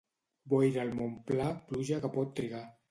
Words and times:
Boira 0.53 0.81
al 0.85 0.95
Mont 1.01 1.15
Pla, 1.29 1.53
pluja 1.71 2.05
no 2.07 2.15
pot 2.19 2.37
trigar. 2.43 2.69